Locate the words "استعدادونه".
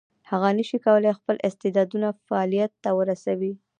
1.47-2.07